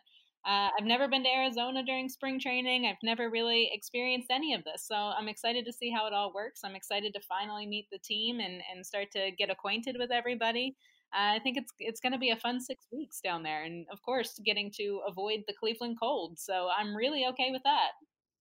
uh, 0.46 0.70
I've 0.78 0.86
never 0.86 1.08
been 1.08 1.24
to 1.24 1.30
Arizona 1.30 1.84
during 1.84 2.10
spring 2.10 2.40
training. 2.40 2.86
I've 2.86 3.02
never 3.02 3.30
really 3.30 3.70
experienced 3.74 4.30
any 4.30 4.54
of 4.54 4.64
this. 4.64 4.86
So 4.86 4.96
I'm 4.96 5.30
excited 5.30 5.66
to 5.66 5.74
see 5.74 5.90
how 5.90 6.06
it 6.08 6.14
all 6.14 6.34
works. 6.34 6.62
I'm 6.64 6.76
excited 6.76 7.14
to 7.14 7.22
finally 7.22 7.66
meet 7.66 7.88
the 7.92 8.00
team 8.00 8.40
and, 8.40 8.62
and 8.74 8.86
start 8.86 9.12
to 9.12 9.32
get 9.38 9.50
acquainted 9.50 9.96
with 9.98 10.12
everybody. 10.12 10.76
I 11.14 11.40
think 11.40 11.58
it's 11.58 11.72
it's 11.80 12.00
going 12.00 12.14
to 12.14 12.20
be 12.20 12.32
a 12.32 12.36
fun 12.36 12.60
six 12.60 12.88
weeks 12.92 13.22
down 13.22 13.44
there, 13.44 13.64
and 13.64 13.86
of 13.92 14.02
course, 14.02 14.40
getting 14.44 14.72
to 14.78 15.02
avoid 15.08 15.44
the 15.48 15.54
Cleveland 15.54 15.98
cold. 16.00 16.40
So 16.40 16.70
I'm 16.76 16.96
really 16.96 17.26
okay 17.28 17.52
with 17.52 17.62
that. 17.64 17.92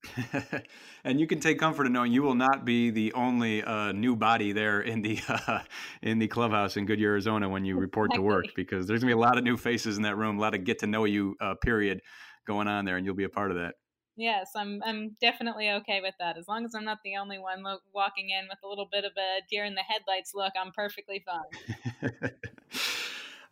and 1.04 1.20
you 1.20 1.26
can 1.26 1.40
take 1.40 1.58
comfort 1.58 1.86
in 1.86 1.92
knowing 1.92 2.12
you 2.12 2.22
will 2.22 2.34
not 2.34 2.64
be 2.64 2.90
the 2.90 3.12
only 3.12 3.62
uh, 3.62 3.92
new 3.92 4.16
body 4.16 4.52
there 4.52 4.80
in 4.80 5.02
the 5.02 5.18
uh, 5.28 5.60
in 6.02 6.18
the 6.18 6.28
clubhouse 6.28 6.76
in 6.76 6.86
Goodyear, 6.86 7.10
Arizona, 7.10 7.48
when 7.48 7.64
you 7.64 7.76
report 7.76 8.10
exactly. 8.10 8.22
to 8.22 8.26
work, 8.26 8.46
because 8.56 8.86
there's 8.86 9.00
gonna 9.00 9.14
be 9.14 9.18
a 9.18 9.20
lot 9.20 9.38
of 9.38 9.44
new 9.44 9.56
faces 9.56 9.96
in 9.96 10.02
that 10.02 10.16
room, 10.16 10.38
a 10.38 10.40
lot 10.40 10.54
of 10.54 10.64
get 10.64 10.80
to 10.80 10.86
know 10.86 11.04
you 11.04 11.36
uh, 11.40 11.54
period 11.62 12.00
going 12.46 12.68
on 12.68 12.84
there, 12.84 12.96
and 12.96 13.06
you'll 13.06 13.14
be 13.14 13.24
a 13.24 13.28
part 13.28 13.50
of 13.50 13.56
that. 13.56 13.74
Yes, 14.16 14.50
I'm 14.54 14.82
I'm 14.84 15.16
definitely 15.20 15.70
okay 15.70 16.00
with 16.02 16.14
that. 16.18 16.36
As 16.36 16.46
long 16.46 16.64
as 16.64 16.74
I'm 16.74 16.84
not 16.84 16.98
the 17.04 17.16
only 17.16 17.38
one 17.38 17.62
lo- 17.62 17.78
walking 17.94 18.28
in 18.30 18.46
with 18.48 18.58
a 18.62 18.68
little 18.68 18.88
bit 18.90 19.04
of 19.04 19.12
a 19.16 19.40
deer 19.48 19.64
in 19.64 19.74
the 19.74 19.82
headlights 19.82 20.32
look, 20.34 20.52
I'm 20.60 20.72
perfectly 20.72 21.24
fine. 21.24 22.30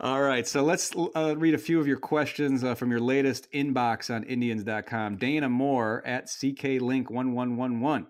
All 0.03 0.23
right, 0.23 0.49
so 0.49 0.63
let's 0.63 0.97
uh, 0.97 1.37
read 1.37 1.53
a 1.53 1.59
few 1.59 1.79
of 1.79 1.87
your 1.87 1.99
questions 1.99 2.65
uh, 2.65 2.75
from 2.75 2.91
your 2.91 3.01
latest 3.01 3.53
inbox 3.53 4.09
on 4.09 4.25
Indians.com. 4.25 5.17
Dana 5.17 5.51
Moore 5.51 6.03
at 6.07 6.25
CKLink1111 6.29 8.07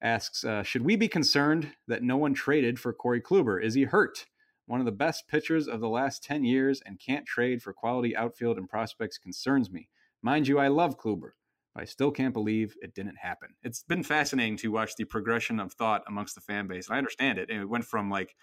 asks 0.00 0.44
uh, 0.44 0.62
Should 0.62 0.80
we 0.80 0.96
be 0.96 1.08
concerned 1.08 1.72
that 1.88 2.02
no 2.02 2.16
one 2.16 2.32
traded 2.32 2.80
for 2.80 2.94
Corey 2.94 3.20
Kluber? 3.20 3.62
Is 3.62 3.74
he 3.74 3.84
hurt? 3.84 4.24
One 4.64 4.80
of 4.80 4.86
the 4.86 4.92
best 4.92 5.28
pitchers 5.28 5.68
of 5.68 5.80
the 5.80 5.90
last 5.90 6.24
10 6.24 6.42
years 6.44 6.80
and 6.86 6.98
can't 6.98 7.26
trade 7.26 7.60
for 7.60 7.74
quality 7.74 8.16
outfield 8.16 8.56
and 8.56 8.66
prospects 8.66 9.18
concerns 9.18 9.70
me. 9.70 9.90
Mind 10.22 10.48
you, 10.48 10.58
I 10.58 10.68
love 10.68 10.96
Kluber. 10.96 11.32
but 11.74 11.82
I 11.82 11.84
still 11.84 12.12
can't 12.12 12.32
believe 12.32 12.76
it 12.80 12.94
didn't 12.94 13.18
happen. 13.20 13.50
It's 13.62 13.82
been 13.82 14.04
fascinating 14.04 14.56
to 14.56 14.72
watch 14.72 14.96
the 14.96 15.04
progression 15.04 15.60
of 15.60 15.74
thought 15.74 16.02
amongst 16.08 16.34
the 16.34 16.40
fan 16.40 16.66
base. 16.66 16.88
And 16.88 16.94
I 16.94 16.98
understand 16.98 17.36
it. 17.36 17.50
It 17.50 17.68
went 17.68 17.84
from 17.84 18.08
like, 18.08 18.34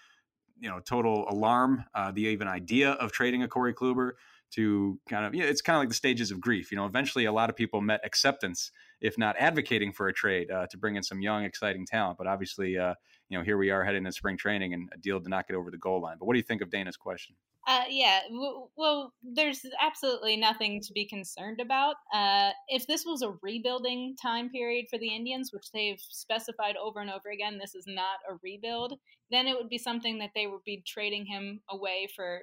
you 0.60 0.68
know, 0.68 0.80
total 0.80 1.26
alarm, 1.28 1.84
uh, 1.94 2.10
the 2.12 2.22
even 2.22 2.48
idea 2.48 2.92
of 2.92 3.12
trading 3.12 3.42
a 3.42 3.48
Corey 3.48 3.74
Kluber 3.74 4.12
to 4.52 4.98
kind 5.08 5.26
of, 5.26 5.34
yeah, 5.34 5.44
it's 5.44 5.60
kind 5.60 5.76
of 5.76 5.80
like 5.80 5.88
the 5.88 5.94
stages 5.94 6.30
of 6.30 6.40
grief. 6.40 6.70
You 6.70 6.76
know, 6.76 6.86
eventually 6.86 7.24
a 7.24 7.32
lot 7.32 7.50
of 7.50 7.56
people 7.56 7.80
met 7.80 8.00
acceptance, 8.04 8.70
if 9.00 9.18
not 9.18 9.36
advocating 9.38 9.92
for 9.92 10.06
a 10.08 10.12
trade 10.12 10.50
uh, 10.50 10.66
to 10.68 10.78
bring 10.78 10.96
in 10.96 11.02
some 11.02 11.20
young, 11.20 11.44
exciting 11.44 11.86
talent. 11.86 12.18
But 12.18 12.26
obviously, 12.26 12.78
uh, 12.78 12.94
you 13.28 13.38
know, 13.38 13.44
here 13.44 13.58
we 13.58 13.70
are 13.70 13.84
heading 13.84 14.04
to 14.04 14.12
spring 14.12 14.36
training 14.36 14.72
and 14.74 14.88
a 14.92 14.98
deal 14.98 15.20
to 15.20 15.28
not 15.28 15.48
get 15.48 15.56
over 15.56 15.70
the 15.70 15.78
goal 15.78 16.00
line. 16.00 16.16
But 16.18 16.26
what 16.26 16.34
do 16.34 16.38
you 16.38 16.44
think 16.44 16.62
of 16.62 16.70
Dana's 16.70 16.96
question? 16.96 17.34
Uh, 17.66 17.84
yeah, 17.88 18.20
w- 18.28 18.68
well, 18.76 19.14
there's 19.22 19.64
absolutely 19.80 20.36
nothing 20.36 20.80
to 20.82 20.92
be 20.92 21.06
concerned 21.06 21.60
about. 21.60 21.96
Uh, 22.12 22.50
if 22.68 22.86
this 22.86 23.04
was 23.06 23.22
a 23.22 23.32
rebuilding 23.42 24.14
time 24.20 24.50
period 24.50 24.86
for 24.90 24.98
the 24.98 25.14
Indians, 25.14 25.50
which 25.52 25.70
they've 25.72 26.00
specified 26.00 26.76
over 26.76 27.00
and 27.00 27.10
over 27.10 27.30
again, 27.30 27.58
this 27.58 27.74
is 27.74 27.84
not 27.86 28.18
a 28.30 28.34
rebuild, 28.42 28.94
then 29.30 29.46
it 29.46 29.56
would 29.56 29.70
be 29.70 29.78
something 29.78 30.18
that 30.18 30.30
they 30.34 30.46
would 30.46 30.62
be 30.64 30.82
trading 30.86 31.24
him 31.24 31.60
away 31.70 32.06
for 32.14 32.40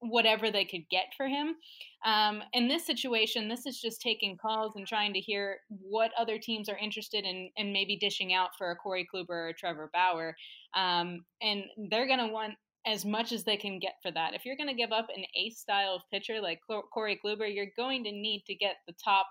whatever 0.00 0.50
they 0.50 0.64
could 0.64 0.88
get 0.90 1.06
for 1.16 1.26
him. 1.26 1.56
Um, 2.04 2.42
in 2.52 2.68
this 2.68 2.84
situation, 2.86 3.48
this 3.48 3.64
is 3.66 3.80
just 3.80 4.02
taking 4.02 4.36
calls 4.36 4.76
and 4.76 4.86
trying 4.86 5.14
to 5.14 5.20
hear 5.20 5.58
what 5.68 6.10
other 6.18 6.38
teams 6.38 6.68
are 6.68 6.76
interested 6.76 7.24
in 7.24 7.50
and 7.56 7.72
maybe 7.72 7.96
dishing 7.96 8.34
out 8.34 8.50
for 8.58 8.70
a 8.70 8.76
Corey 8.76 9.06
Kluber 9.12 9.50
or 9.50 9.52
Trevor 9.58 9.90
Bauer. 9.94 10.36
Um, 10.74 11.24
and 11.40 11.64
they're 11.90 12.06
going 12.06 12.18
to 12.18 12.28
want 12.28 12.54
as 12.86 13.04
much 13.04 13.32
as 13.32 13.44
they 13.44 13.56
can 13.56 13.78
get 13.78 13.94
for 14.02 14.10
that. 14.10 14.34
If 14.34 14.44
you're 14.44 14.56
going 14.56 14.68
to 14.68 14.74
give 14.74 14.92
up 14.92 15.08
an 15.14 15.24
ace 15.36 15.58
style 15.58 15.94
of 15.94 16.02
pitcher 16.10 16.40
like 16.40 16.60
Corey 16.92 17.18
Kluber, 17.24 17.52
you're 17.52 17.66
going 17.76 18.04
to 18.04 18.12
need 18.12 18.44
to 18.46 18.54
get 18.54 18.76
the 18.86 18.94
top 19.02 19.26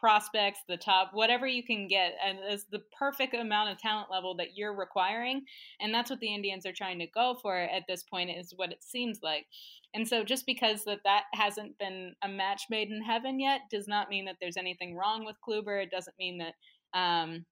prospects, 0.00 0.60
the 0.66 0.76
top, 0.76 1.10
whatever 1.12 1.46
you 1.46 1.62
can 1.62 1.86
get, 1.86 2.14
and 2.24 2.38
is 2.50 2.64
the 2.70 2.82
perfect 2.98 3.34
amount 3.34 3.70
of 3.70 3.78
talent 3.78 4.10
level 4.10 4.34
that 4.34 4.56
you're 4.56 4.74
requiring. 4.74 5.42
And 5.78 5.94
that's 5.94 6.10
what 6.10 6.20
the 6.20 6.34
Indians 6.34 6.64
are 6.66 6.72
trying 6.72 6.98
to 7.00 7.06
go 7.06 7.36
for 7.40 7.56
at 7.56 7.82
this 7.86 8.02
point, 8.02 8.30
is 8.30 8.54
what 8.56 8.72
it 8.72 8.82
seems 8.82 9.20
like. 9.22 9.46
And 9.92 10.06
so, 10.08 10.24
just 10.24 10.46
because 10.46 10.84
that 10.84 11.00
that 11.04 11.24
hasn't 11.34 11.78
been 11.78 12.14
a 12.22 12.28
match 12.28 12.62
made 12.70 12.90
in 12.90 13.02
heaven 13.02 13.38
yet, 13.38 13.62
does 13.70 13.86
not 13.86 14.08
mean 14.08 14.24
that 14.24 14.36
there's 14.40 14.56
anything 14.56 14.96
wrong 14.96 15.24
with 15.24 15.36
Kluber. 15.46 15.82
It 15.82 15.90
doesn't 15.90 16.18
mean 16.18 16.38
that 16.38 16.54
um, 16.98 17.44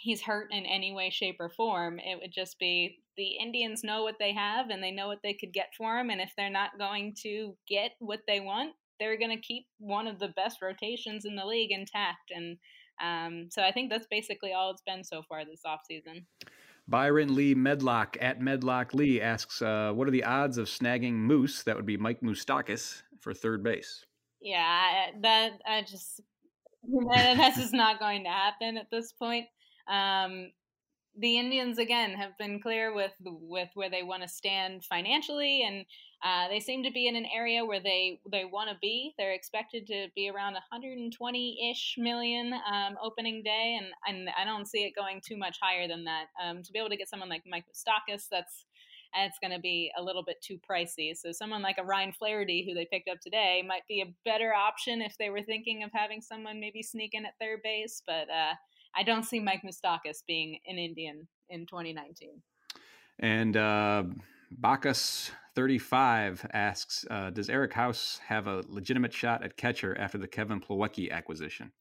he's 0.00 0.22
hurt 0.22 0.48
in 0.52 0.64
any 0.66 0.92
way, 0.92 1.10
shape, 1.10 1.36
or 1.38 1.48
form. 1.50 1.98
It 1.98 2.18
would 2.20 2.32
just 2.32 2.58
be 2.58 2.98
the 3.16 3.36
Indians 3.40 3.84
know 3.84 4.02
what 4.02 4.16
they 4.18 4.32
have 4.32 4.70
and 4.70 4.82
they 4.82 4.90
know 4.90 5.08
what 5.08 5.20
they 5.22 5.34
could 5.34 5.52
get 5.52 5.68
for 5.76 5.98
him. 5.98 6.10
And 6.10 6.20
if 6.20 6.32
they're 6.36 6.50
not 6.50 6.78
going 6.78 7.14
to 7.22 7.56
get 7.68 7.92
what 7.98 8.20
they 8.26 8.40
want, 8.40 8.72
they're 8.98 9.18
going 9.18 9.36
to 9.36 9.42
keep 9.42 9.66
one 9.78 10.06
of 10.06 10.18
the 10.18 10.28
best 10.28 10.58
rotations 10.62 11.24
in 11.24 11.36
the 11.36 11.44
league 11.44 11.70
intact. 11.70 12.32
And 12.34 12.56
um, 13.02 13.48
so 13.50 13.62
I 13.62 13.72
think 13.72 13.90
that's 13.90 14.06
basically 14.10 14.52
all 14.52 14.70
it's 14.70 14.82
been 14.82 15.04
so 15.04 15.22
far 15.28 15.44
this 15.44 15.62
offseason. 15.66 16.24
Byron 16.88 17.34
Lee 17.34 17.54
Medlock 17.54 18.16
at 18.20 18.40
Medlock 18.40 18.94
Lee 18.94 19.20
asks, 19.20 19.62
uh, 19.62 19.92
"What 19.94 20.08
are 20.08 20.10
the 20.10 20.24
odds 20.24 20.58
of 20.58 20.66
snagging 20.66 21.12
Moose? 21.12 21.62
That 21.62 21.76
would 21.76 21.86
be 21.86 21.96
Mike 21.96 22.20
Moustakas 22.20 23.02
for 23.20 23.32
third 23.32 23.62
base." 23.62 24.04
Yeah, 24.40 25.10
that 25.22 25.52
I 25.66 25.82
just 25.82 26.20
that's 27.14 27.58
just 27.58 27.72
not 27.72 28.00
going 28.00 28.24
to 28.24 28.30
happen 28.30 28.76
at 28.76 28.90
this 28.90 29.12
point. 29.12 29.46
Um, 29.90 30.52
the 31.18 31.38
Indians 31.38 31.78
again 31.78 32.14
have 32.14 32.38
been 32.38 32.60
clear 32.60 32.94
with 32.94 33.12
with 33.20 33.68
where 33.74 33.90
they 33.90 34.02
want 34.02 34.22
to 34.22 34.28
stand 34.28 34.84
financially, 34.84 35.62
and 35.66 35.84
uh, 36.24 36.48
they 36.48 36.60
seem 36.60 36.84
to 36.84 36.90
be 36.90 37.08
in 37.08 37.16
an 37.16 37.26
area 37.34 37.64
where 37.64 37.80
they 37.80 38.20
they 38.30 38.44
want 38.44 38.70
to 38.70 38.76
be. 38.80 39.12
They're 39.18 39.32
expected 39.32 39.86
to 39.88 40.06
be 40.14 40.30
around 40.30 40.52
120 40.54 41.70
ish 41.70 41.96
million 41.98 42.52
um, 42.52 42.96
opening 43.02 43.42
day, 43.42 43.78
and, 43.78 43.88
and 44.06 44.28
I 44.38 44.44
don't 44.44 44.68
see 44.68 44.84
it 44.84 44.94
going 44.94 45.20
too 45.20 45.36
much 45.36 45.58
higher 45.60 45.88
than 45.88 46.04
that. 46.04 46.26
Um, 46.42 46.62
to 46.62 46.72
be 46.72 46.78
able 46.78 46.90
to 46.90 46.96
get 46.96 47.08
someone 47.08 47.28
like 47.28 47.42
Mike 47.46 47.64
Moustakas, 47.66 48.26
that's 48.30 48.66
it's 49.16 49.38
going 49.42 49.52
to 49.52 49.60
be 49.60 49.90
a 49.98 50.02
little 50.02 50.22
bit 50.22 50.40
too 50.40 50.58
pricey. 50.58 51.16
So 51.16 51.32
someone 51.32 51.62
like 51.62 51.78
a 51.78 51.84
Ryan 51.84 52.12
Flaherty, 52.12 52.64
who 52.64 52.74
they 52.74 52.86
picked 52.90 53.08
up 53.08 53.20
today, 53.20 53.64
might 53.66 53.86
be 53.88 54.02
a 54.02 54.14
better 54.24 54.54
option 54.54 55.02
if 55.02 55.18
they 55.18 55.30
were 55.30 55.42
thinking 55.42 55.82
of 55.82 55.90
having 55.92 56.20
someone 56.20 56.60
maybe 56.60 56.84
sneak 56.84 57.14
in 57.14 57.26
at 57.26 57.34
third 57.40 57.60
base, 57.64 58.00
but. 58.06 58.30
Uh, 58.30 58.54
I 58.96 59.02
don't 59.02 59.24
see 59.24 59.40
Mike 59.40 59.62
Moustakas 59.64 60.22
being 60.26 60.58
an 60.66 60.78
Indian 60.78 61.28
in 61.48 61.66
2019. 61.66 62.42
And 63.18 63.56
uh, 63.56 64.04
Bacchus 64.50 65.30
35 65.54 66.46
asks, 66.52 67.04
uh, 67.10 67.30
does 67.30 67.50
Eric 67.50 67.72
Haas 67.72 68.20
have 68.26 68.46
a 68.46 68.62
legitimate 68.68 69.12
shot 69.12 69.44
at 69.44 69.56
catcher 69.56 69.96
after 69.98 70.18
the 70.18 70.28
Kevin 70.28 70.60
Plawecki 70.60 71.10
acquisition? 71.10 71.72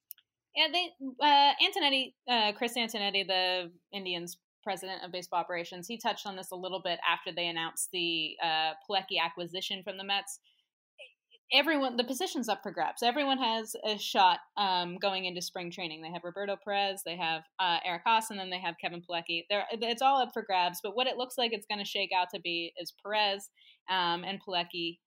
Yeah, 0.56 0.68
they 0.72 0.90
uh, 1.22 1.54
Antonetti, 1.64 2.14
uh, 2.28 2.52
Chris 2.54 2.74
Antonetti, 2.76 3.26
the 3.26 3.72
Indians 3.94 4.38
president 4.64 5.04
of 5.04 5.12
baseball 5.12 5.40
operations, 5.40 5.88
he 5.88 5.98
touched 5.98 6.26
on 6.26 6.36
this 6.36 6.52
a 6.52 6.56
little 6.56 6.82
bit 6.82 7.00
after 7.10 7.32
they 7.32 7.48
announced 7.48 7.90
the 7.94 8.36
uh, 8.44 8.72
Plawecki 8.88 9.20
acquisition 9.24 9.84
from 9.84 9.98
the 9.98 10.04
Mets 10.04 10.40
everyone 11.52 11.98
the 11.98 12.04
position's 12.04 12.50
up 12.50 12.62
for 12.64 12.72
grabs. 12.72 13.04
Everyone 13.04 13.38
has 13.38 13.76
a 13.86 13.98
shot 13.98 14.40
um, 14.58 14.98
going 14.98 15.26
into 15.26 15.42
spring 15.42 15.72
training. 15.72 16.02
They 16.02 16.12
have 16.12 16.24
Roberto 16.24 16.56
Perez, 16.64 17.02
they 17.06 17.18
have 17.18 17.44
uh, 17.60 17.78
Eric 17.86 18.04
Haas, 18.06 18.30
and 18.30 18.40
then 18.40 18.50
they 18.50 18.60
have 18.60 18.76
Kevin. 18.80 19.02
They're, 19.50 19.66
it's 19.72 20.02
all 20.02 20.22
up 20.22 20.32
for 20.34 20.44
grabs. 20.44 20.80
But 20.84 20.96
what 20.96 21.08
it 21.08 21.18
looks 21.18 21.38
like 21.38 21.54
it's 21.54 21.66
going 21.66 21.80
to 21.80 21.86
shake 21.86 22.12
out 22.16 22.28
to 22.34 22.42
be 22.42 22.74
is 22.80 22.94
Perez 23.04 23.50
um, 23.90 24.24
and 24.24 24.40
Plawecki 24.42 25.00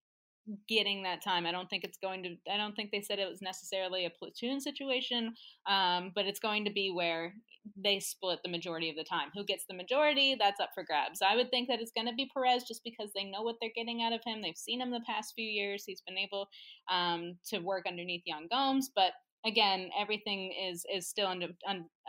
getting 0.67 1.03
that 1.03 1.23
time. 1.23 1.45
I 1.45 1.51
don't 1.51 1.69
think 1.69 1.83
it's 1.83 1.97
going 1.97 2.23
to. 2.23 2.35
I 2.51 2.57
don't 2.57 2.75
think 2.75 2.91
they 2.91 3.01
said 3.01 3.19
it 3.19 3.29
was 3.29 3.41
necessarily 3.41 4.05
a 4.05 4.09
platoon 4.09 4.59
situation, 4.59 5.33
um, 5.67 6.11
but 6.15 6.25
it's 6.25 6.39
going 6.39 6.65
to 6.65 6.71
be 6.71 6.91
where 6.91 7.33
they 7.81 7.99
split 7.99 8.39
the 8.43 8.51
majority 8.51 8.89
of 8.89 8.95
the 8.95 9.03
time. 9.03 9.29
Who 9.33 9.45
gets 9.45 9.65
the 9.67 9.75
majority? 9.75 10.35
That's 10.37 10.59
up 10.59 10.71
for 10.73 10.83
grabs. 10.83 11.21
I 11.21 11.35
would 11.35 11.49
think 11.49 11.69
that 11.69 11.79
it's 11.79 11.93
going 11.95 12.07
to 12.07 12.13
be 12.13 12.29
Perez 12.33 12.65
just 12.65 12.83
because 12.83 13.11
they 13.15 13.23
know 13.23 13.41
what 13.41 13.55
they're 13.61 13.71
getting 13.75 14.01
out 14.03 14.13
of 14.13 14.21
him. 14.25 14.41
They've 14.41 14.57
seen 14.57 14.81
him 14.81 14.91
the 14.91 14.99
past 15.07 15.33
few 15.35 15.47
years. 15.47 15.83
He's 15.85 16.01
been 16.05 16.17
able 16.17 16.47
um, 16.91 17.37
to 17.49 17.59
work 17.59 17.85
underneath 17.87 18.23
Yan 18.25 18.47
Gomes, 18.51 18.91
but 18.93 19.13
again, 19.45 19.89
everything 19.99 20.53
is 20.69 20.85
is 20.93 21.07
still 21.07 21.27
un, 21.27 21.43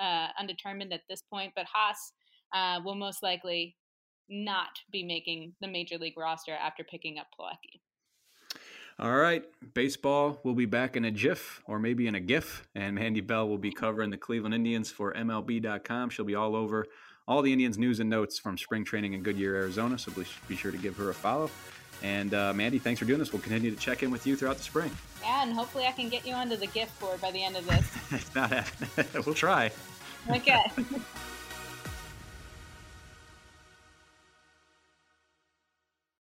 uh, 0.00 0.28
undetermined 0.38 0.92
at 0.92 1.02
this 1.08 1.22
point. 1.22 1.52
But 1.54 1.66
Haas 1.72 2.12
uh, 2.54 2.80
will 2.84 2.96
most 2.96 3.22
likely 3.22 3.76
not 4.28 4.70
be 4.90 5.04
making 5.04 5.54
the 5.60 5.68
major 5.68 5.98
league 5.98 6.18
roster 6.18 6.54
after 6.54 6.82
picking 6.84 7.18
up 7.18 7.26
Plawecki. 7.38 7.80
All 8.98 9.16
right. 9.16 9.44
Baseball 9.74 10.40
will 10.44 10.54
be 10.54 10.66
back 10.66 10.96
in 10.96 11.04
a 11.04 11.10
GIF 11.10 11.62
or 11.66 11.78
maybe 11.78 12.06
in 12.06 12.14
a 12.14 12.20
GIF, 12.20 12.66
and 12.74 12.94
Mandy 12.94 13.20
Bell 13.20 13.48
will 13.48 13.58
be 13.58 13.72
covering 13.72 14.10
the 14.10 14.16
Cleveland 14.16 14.54
Indians 14.54 14.90
for 14.90 15.12
MLB.com. 15.12 16.10
She'll 16.10 16.24
be 16.24 16.36
all 16.36 16.54
over 16.54 16.86
all 17.26 17.42
the 17.42 17.52
Indians 17.52 17.78
news 17.78 18.00
and 18.00 18.08
notes 18.08 18.38
from 18.38 18.56
spring 18.56 18.84
training 18.84 19.14
in 19.14 19.22
Goodyear, 19.22 19.56
Arizona. 19.56 19.98
So 19.98 20.12
please 20.12 20.28
be 20.46 20.56
sure 20.56 20.70
to 20.70 20.78
give 20.78 20.96
her 20.96 21.10
a 21.10 21.14
follow. 21.14 21.50
And 22.02 22.34
uh, 22.34 22.52
Mandy, 22.52 22.78
thanks 22.78 22.98
for 22.98 23.06
doing 23.06 23.18
this. 23.18 23.32
We'll 23.32 23.42
continue 23.42 23.70
to 23.70 23.76
check 23.76 24.02
in 24.02 24.10
with 24.10 24.26
you 24.26 24.36
throughout 24.36 24.58
the 24.58 24.62
spring. 24.62 24.90
Yeah, 25.22 25.42
and 25.42 25.52
hopefully 25.52 25.86
I 25.86 25.92
can 25.92 26.08
get 26.08 26.26
you 26.26 26.34
onto 26.34 26.56
the 26.56 26.66
GIF 26.66 26.98
board 27.00 27.20
by 27.20 27.30
the 27.30 27.42
end 27.42 27.56
of 27.56 27.66
this. 27.66 28.34
Not 28.34 28.50
happening. 28.50 29.06
we'll 29.26 29.34
try. 29.34 29.70
Okay. 30.30 30.70